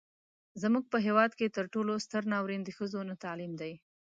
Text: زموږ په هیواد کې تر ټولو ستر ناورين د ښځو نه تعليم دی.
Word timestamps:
زموږ 0.61 0.83
په 0.91 0.97
هیواد 1.05 1.31
کې 1.39 1.53
تر 1.57 1.65
ټولو 1.73 1.93
ستر 2.05 2.23
ناورين 2.31 2.61
د 2.63 2.69
ښځو 2.77 3.01
نه 3.09 3.15
تعليم 3.23 3.51
دی. 3.61 3.73